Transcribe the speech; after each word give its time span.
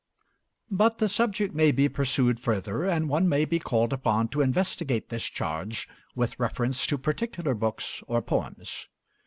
But 0.71 0.97
the 0.97 1.07
subject 1.07 1.53
may 1.53 1.71
be 1.71 1.87
pursued 1.87 2.39
further, 2.39 2.85
and 2.85 3.07
one 3.07 3.29
may 3.29 3.45
be 3.45 3.59
called 3.59 3.93
upon 3.93 4.29
to 4.29 4.41
investigate 4.41 5.09
this 5.09 5.25
charge 5.25 5.87
with 6.15 6.39
reference 6.39 6.87
to 6.87 6.97
particular 6.97 7.53
books 7.53 8.01
or 8.07 8.23
poems. 8.23 8.87